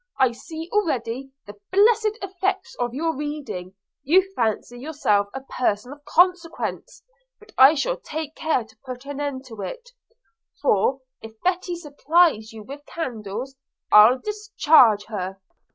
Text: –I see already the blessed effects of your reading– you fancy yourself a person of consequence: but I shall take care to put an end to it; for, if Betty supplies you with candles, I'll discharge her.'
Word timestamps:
–I 0.19 0.31
see 0.31 0.67
already 0.71 1.29
the 1.45 1.59
blessed 1.71 2.17
effects 2.23 2.73
of 2.79 2.91
your 2.91 3.15
reading– 3.15 3.75
you 4.03 4.33
fancy 4.35 4.79
yourself 4.79 5.27
a 5.31 5.41
person 5.41 5.91
of 5.93 6.03
consequence: 6.05 7.03
but 7.37 7.51
I 7.55 7.75
shall 7.75 7.97
take 7.97 8.33
care 8.33 8.63
to 8.63 8.77
put 8.83 9.05
an 9.05 9.19
end 9.21 9.45
to 9.49 9.61
it; 9.61 9.91
for, 10.59 11.01
if 11.21 11.39
Betty 11.43 11.75
supplies 11.75 12.51
you 12.51 12.63
with 12.63 12.83
candles, 12.87 13.55
I'll 13.91 14.17
discharge 14.17 15.03
her.' 15.05 15.39